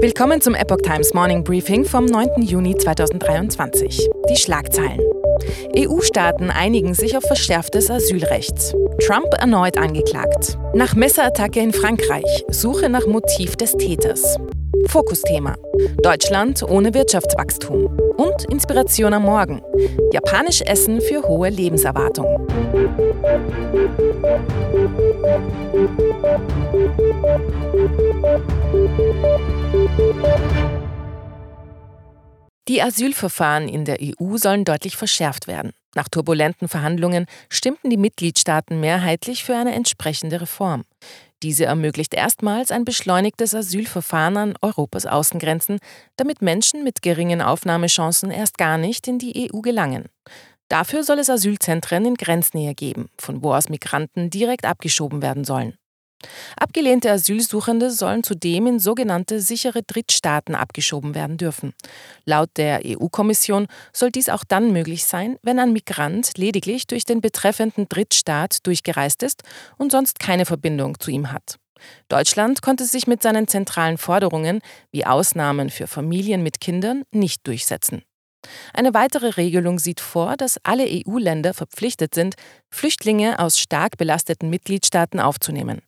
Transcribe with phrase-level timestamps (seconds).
[0.00, 2.42] Willkommen zum Epoch Times Morning Briefing vom 9.
[2.42, 4.08] Juni 2023.
[4.30, 5.00] Die Schlagzeilen.
[5.76, 8.76] EU-Staaten einigen sich auf verschärftes Asylrecht.
[9.04, 10.56] Trump erneut angeklagt.
[10.72, 12.44] Nach Messerattacke in Frankreich.
[12.48, 14.36] Suche nach Motiv des Täters.
[14.86, 15.56] Fokusthema.
[16.00, 17.86] Deutschland ohne Wirtschaftswachstum.
[18.16, 19.62] Und Inspiration am Morgen.
[20.12, 22.46] Japanisch Essen für hohe Lebenserwartung.
[32.68, 35.72] Die Asylverfahren in der EU sollen deutlich verschärft werden.
[35.94, 40.84] Nach turbulenten Verhandlungen stimmten die Mitgliedstaaten mehrheitlich für eine entsprechende Reform.
[41.42, 45.78] Diese ermöglicht erstmals ein beschleunigtes Asylverfahren an Europas Außengrenzen,
[46.16, 50.04] damit Menschen mit geringen Aufnahmechancen erst gar nicht in die EU gelangen.
[50.68, 55.78] Dafür soll es Asylzentren in Grenznähe geben, von wo aus Migranten direkt abgeschoben werden sollen.
[56.56, 61.74] Abgelehnte Asylsuchende sollen zudem in sogenannte sichere Drittstaaten abgeschoben werden dürfen.
[62.24, 67.20] Laut der EU-Kommission soll dies auch dann möglich sein, wenn ein Migrant lediglich durch den
[67.20, 69.42] betreffenden Drittstaat durchgereist ist
[69.76, 71.56] und sonst keine Verbindung zu ihm hat.
[72.08, 74.60] Deutschland konnte sich mit seinen zentralen Forderungen
[74.90, 78.02] wie Ausnahmen für Familien mit Kindern nicht durchsetzen.
[78.72, 82.34] Eine weitere Regelung sieht vor, dass alle EU-Länder verpflichtet sind,
[82.70, 85.82] Flüchtlinge aus stark belasteten Mitgliedstaaten aufzunehmen.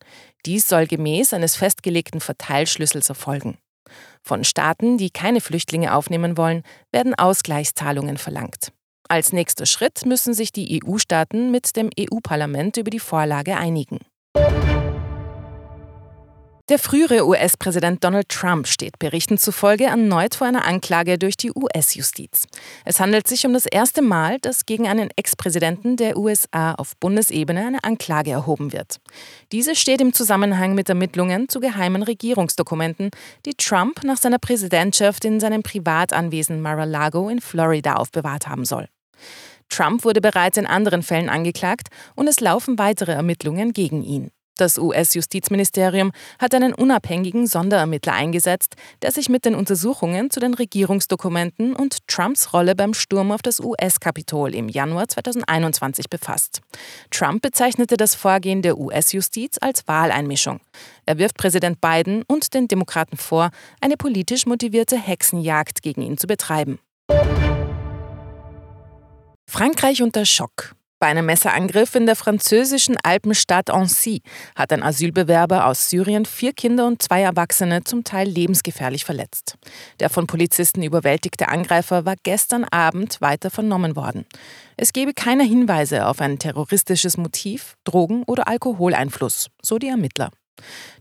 [0.46, 3.58] Dies soll gemäß eines festgelegten Verteilschlüssels erfolgen.
[4.22, 6.62] Von Staaten, die keine Flüchtlinge aufnehmen wollen,
[6.92, 8.72] werden Ausgleichszahlungen verlangt.
[9.08, 13.98] Als nächster Schritt müssen sich die EU-Staaten mit dem EU-Parlament über die Vorlage einigen.
[16.70, 22.46] Der frühere US-Präsident Donald Trump steht Berichten zufolge erneut vor einer Anklage durch die US-Justiz.
[22.84, 27.66] Es handelt sich um das erste Mal, dass gegen einen Ex-Präsidenten der USA auf Bundesebene
[27.66, 29.00] eine Anklage erhoben wird.
[29.50, 33.10] Diese steht im Zusammenhang mit Ermittlungen zu geheimen Regierungsdokumenten,
[33.46, 38.86] die Trump nach seiner Präsidentschaft in seinem Privatanwesen Mar-a-Lago in Florida aufbewahrt haben soll.
[39.70, 44.30] Trump wurde bereits in anderen Fällen angeklagt und es laufen weitere Ermittlungen gegen ihn.
[44.60, 51.74] Das US-Justizministerium hat einen unabhängigen Sonderermittler eingesetzt, der sich mit den Untersuchungen zu den Regierungsdokumenten
[51.74, 56.60] und Trumps Rolle beim Sturm auf das US-Kapitol im Januar 2021 befasst.
[57.10, 60.60] Trump bezeichnete das Vorgehen der US-Justiz als Wahleinmischung.
[61.06, 66.26] Er wirft Präsident Biden und den Demokraten vor, eine politisch motivierte Hexenjagd gegen ihn zu
[66.26, 66.78] betreiben.
[69.48, 70.74] Frankreich unter Schock.
[71.00, 74.20] Bei einem Messerangriff in der französischen Alpenstadt Annecy
[74.54, 79.56] hat ein Asylbewerber aus Syrien vier Kinder und zwei Erwachsene zum Teil lebensgefährlich verletzt.
[79.98, 84.26] Der von Polizisten überwältigte Angreifer war gestern Abend weiter vernommen worden.
[84.76, 90.30] Es gebe keine Hinweise auf ein terroristisches Motiv, Drogen- oder Alkoholeinfluss, so die Ermittler.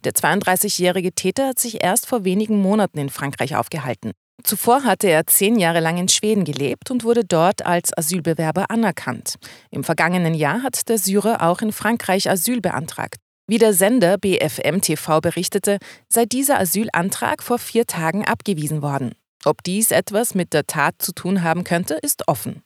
[0.06, 4.14] Der 32-jährige Täter hat sich erst vor wenigen Monaten in Frankreich aufgehalten.
[4.44, 9.36] Zuvor hatte er zehn Jahre lang in Schweden gelebt und wurde dort als Asylbewerber anerkannt.
[9.72, 13.18] Im vergangenen Jahr hat der Syrer auch in Frankreich Asyl beantragt.
[13.48, 19.16] Wie der Sender BFM TV berichtete, sei dieser Asylantrag vor vier Tagen abgewiesen worden.
[19.44, 22.62] Ob dies etwas mit der Tat zu tun haben könnte, ist offen.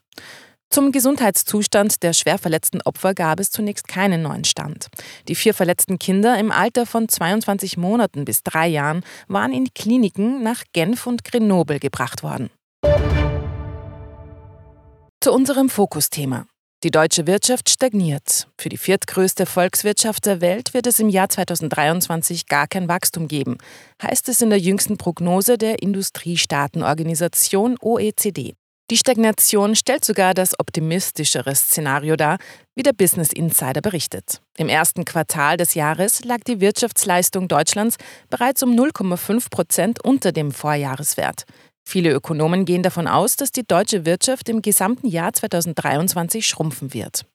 [0.73, 4.87] Zum Gesundheitszustand der schwer verletzten Opfer gab es zunächst keinen neuen Stand.
[5.27, 10.41] Die vier verletzten Kinder im Alter von 22 Monaten bis drei Jahren waren in Kliniken
[10.41, 12.49] nach Genf und Grenoble gebracht worden.
[15.21, 16.47] Zu unserem Fokusthema.
[16.83, 18.47] Die deutsche Wirtschaft stagniert.
[18.57, 23.59] Für die viertgrößte Volkswirtschaft der Welt wird es im Jahr 2023 gar kein Wachstum geben,
[24.01, 28.55] heißt es in der jüngsten Prognose der Industriestaatenorganisation OECD.
[28.93, 32.37] Die Stagnation stellt sogar das optimistischere Szenario dar,
[32.75, 34.39] wie der Business Insider berichtet.
[34.55, 37.95] Im ersten Quartal des Jahres lag die Wirtschaftsleistung Deutschlands
[38.29, 41.45] bereits um 0,5 Prozent unter dem Vorjahreswert.
[41.83, 47.25] Viele Ökonomen gehen davon aus, dass die deutsche Wirtschaft im gesamten Jahr 2023 schrumpfen wird.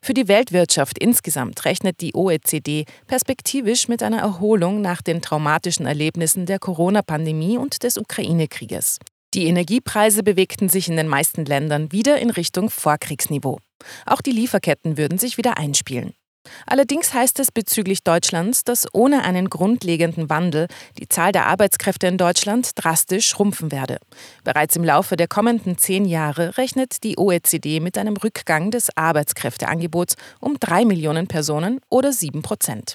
[0.00, 6.46] Für die Weltwirtschaft insgesamt rechnet die OECD perspektivisch mit einer Erholung nach den traumatischen Erlebnissen
[6.46, 8.98] der Corona-Pandemie und des Ukraine-Krieges.
[9.36, 13.58] Die Energiepreise bewegten sich in den meisten Ländern wieder in Richtung Vorkriegsniveau.
[14.06, 16.14] Auch die Lieferketten würden sich wieder einspielen.
[16.64, 20.68] Allerdings heißt es bezüglich Deutschlands, dass ohne einen grundlegenden Wandel
[20.98, 23.98] die Zahl der Arbeitskräfte in Deutschland drastisch schrumpfen werde.
[24.42, 30.16] Bereits im Laufe der kommenden zehn Jahre rechnet die OECD mit einem Rückgang des Arbeitskräfteangebots
[30.40, 32.94] um drei Millionen Personen oder sieben Prozent.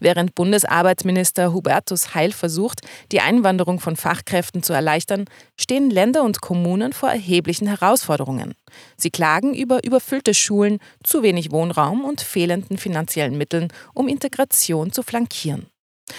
[0.00, 2.80] Während Bundesarbeitsminister Hubertus Heil versucht,
[3.12, 5.24] die Einwanderung von Fachkräften zu erleichtern,
[5.58, 8.54] stehen Länder und Kommunen vor erheblichen Herausforderungen.
[8.96, 15.02] Sie klagen über überfüllte Schulen, zu wenig Wohnraum und fehlenden finanziellen Mitteln, um Integration zu
[15.02, 15.66] flankieren.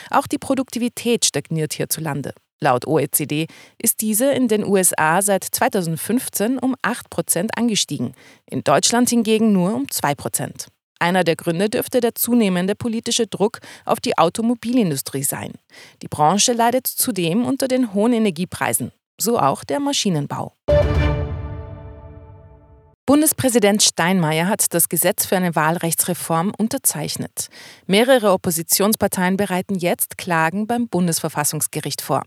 [0.10, 2.34] Auch die Produktivität stagniert hierzulande.
[2.60, 3.48] Laut OECD
[3.78, 8.14] ist diese in den USA seit 2015 um 8 Prozent angestiegen,
[8.50, 10.68] in Deutschland hingegen nur um 2 Prozent.
[11.00, 15.54] Einer der Gründe dürfte der zunehmende politische Druck auf die Automobilindustrie sein.
[16.02, 20.54] Die Branche leidet zudem unter den hohen Energiepreisen, so auch der Maschinenbau.
[23.06, 27.48] Bundespräsident Steinmeier hat das Gesetz für eine Wahlrechtsreform unterzeichnet.
[27.86, 32.24] Mehrere Oppositionsparteien bereiten jetzt Klagen beim Bundesverfassungsgericht vor.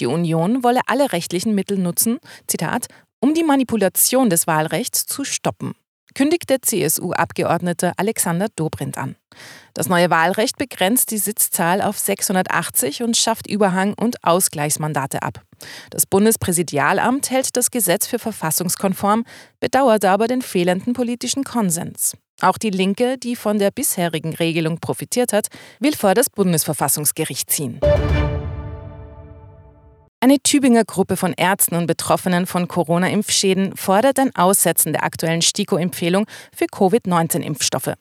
[0.00, 2.86] Die Union wolle alle rechtlichen Mittel nutzen, Zitat,
[3.20, 5.76] um die Manipulation des Wahlrechts zu stoppen
[6.16, 9.16] kündigt der CSU-Abgeordnete Alexander Dobrindt an.
[9.74, 15.42] Das neue Wahlrecht begrenzt die Sitzzahl auf 680 und schafft Überhang- und Ausgleichsmandate ab.
[15.90, 19.24] Das Bundespräsidialamt hält das Gesetz für verfassungskonform,
[19.60, 22.16] bedauert aber den fehlenden politischen Konsens.
[22.40, 25.48] Auch die Linke, die von der bisherigen Regelung profitiert hat,
[25.80, 27.78] will vor das Bundesverfassungsgericht ziehen.
[30.26, 36.26] Eine Tübinger Gruppe von Ärzten und Betroffenen von Corona-Impfschäden fordert ein Aussetzen der aktuellen STIKO-Empfehlung
[36.52, 37.92] für Covid-19-Impfstoffe.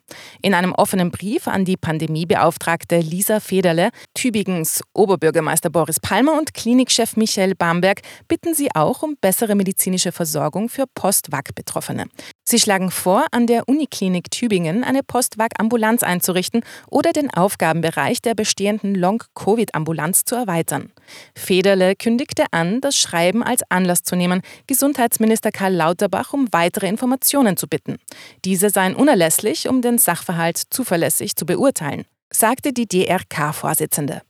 [0.42, 7.16] In einem offenen Brief an die Pandemiebeauftragte Lisa Federle, Tübingens Oberbürgermeister Boris Palmer und Klinikchef
[7.16, 12.06] Michael Bamberg bitten sie auch um bessere medizinische Versorgung für Post-WAC-Betroffene.
[12.48, 18.94] Sie schlagen vor, an der Uniklinik Tübingen eine Post-WAC-Ambulanz einzurichten oder den Aufgabenbereich der bestehenden
[18.94, 20.92] Long-Covid-Ambulanz zu erweitern.
[21.34, 27.58] Federle kündigte an, das Schreiben als Anlass zu nehmen, Gesundheitsminister Karl Lauterbach um weitere Informationen
[27.58, 27.98] zu bitten.
[28.46, 34.22] Diese seien unerlässlich, um den Sachverhalt zuverlässig zu beurteilen, sagte die DRK-Vorsitzende.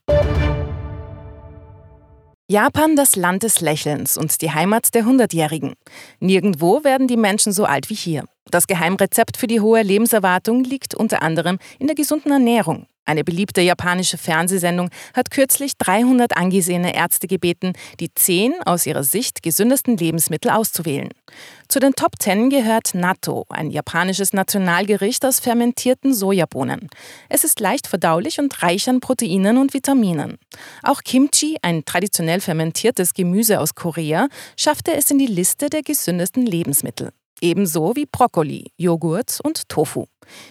[2.48, 5.74] Japan das Land des Lächelns und die Heimat der Hundertjährigen.
[6.20, 8.24] Nirgendwo werden die Menschen so alt wie hier.
[8.52, 12.86] Das Geheimrezept für die hohe Lebenserwartung liegt unter anderem in der gesunden Ernährung.
[13.06, 19.44] Eine beliebte japanische Fernsehsendung hat kürzlich 300 angesehene Ärzte gebeten, die zehn aus ihrer Sicht
[19.44, 21.10] gesündesten Lebensmittel auszuwählen.
[21.68, 26.88] Zu den Top 10 gehört Natto, ein japanisches Nationalgericht aus fermentierten Sojabohnen.
[27.28, 30.38] Es ist leicht verdaulich und reich an Proteinen und Vitaminen.
[30.82, 34.26] Auch Kimchi, ein traditionell fermentiertes Gemüse aus Korea,
[34.58, 37.10] schaffte es in die Liste der gesündesten Lebensmittel.
[37.40, 40.06] Ebenso wie Brokkoli, Joghurt und Tofu.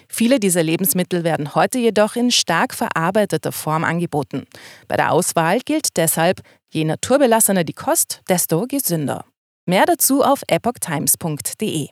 [0.07, 4.45] Viele dieser Lebensmittel werden heute jedoch in stark verarbeiteter Form angeboten.
[4.87, 6.41] Bei der Auswahl gilt deshalb,
[6.71, 9.25] je naturbelassener die Kost, desto gesünder.
[9.65, 11.89] Mehr dazu auf epochtimes.de.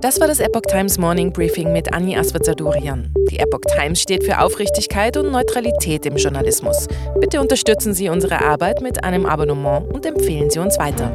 [0.00, 3.12] Das war das Epoch Times Morning Briefing mit Anni Aswazadurian.
[3.30, 6.88] Die Epoch Times steht für Aufrichtigkeit und Neutralität im Journalismus.
[7.20, 11.10] Bitte unterstützen Sie unsere Arbeit mit einem Abonnement und empfehlen Sie uns weiter.